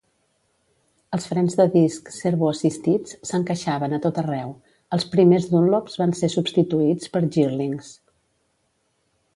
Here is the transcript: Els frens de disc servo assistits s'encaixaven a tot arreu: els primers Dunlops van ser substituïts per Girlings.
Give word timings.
Els 1.17 1.27
frens 1.31 1.57
de 1.59 1.67
disc 1.75 2.09
servo 2.15 2.49
assistits 2.53 3.19
s'encaixaven 3.31 3.93
a 3.97 4.01
tot 4.07 4.19
arreu: 4.23 4.55
els 4.99 5.07
primers 5.13 5.47
Dunlops 5.53 6.01
van 6.05 6.19
ser 6.23 6.33
substituïts 6.37 7.17
per 7.17 7.25
Girlings. 7.39 7.95